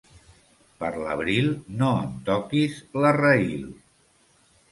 Per 0.83 0.87
l'abril, 1.01 1.49
no 1.81 1.91
em 2.07 2.15
toquis 2.31 2.79
la 3.05 3.11
raïl. 3.21 3.63